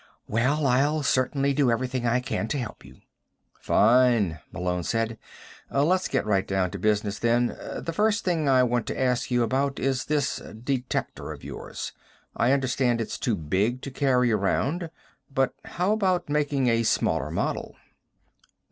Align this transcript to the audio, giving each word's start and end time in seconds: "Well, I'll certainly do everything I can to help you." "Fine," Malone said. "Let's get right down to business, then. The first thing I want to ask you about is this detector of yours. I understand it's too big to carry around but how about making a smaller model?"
"Well, 0.27 0.65
I'll 0.65 1.03
certainly 1.03 1.53
do 1.53 1.69
everything 1.69 2.07
I 2.07 2.21
can 2.21 2.47
to 2.47 2.57
help 2.57 2.83
you." 2.83 3.01
"Fine," 3.59 4.39
Malone 4.51 4.81
said. 4.81 5.19
"Let's 5.69 6.07
get 6.07 6.25
right 6.25 6.47
down 6.47 6.71
to 6.71 6.79
business, 6.79 7.19
then. 7.19 7.55
The 7.77 7.93
first 7.93 8.25
thing 8.25 8.49
I 8.49 8.63
want 8.63 8.87
to 8.87 8.99
ask 8.99 9.29
you 9.29 9.43
about 9.43 9.77
is 9.77 10.05
this 10.05 10.37
detector 10.37 11.31
of 11.31 11.43
yours. 11.43 11.91
I 12.35 12.51
understand 12.51 12.99
it's 12.99 13.19
too 13.19 13.35
big 13.35 13.83
to 13.83 13.91
carry 13.91 14.31
around 14.31 14.89
but 15.31 15.53
how 15.65 15.91
about 15.91 16.29
making 16.29 16.65
a 16.65 16.81
smaller 16.81 17.29
model?" 17.29 17.75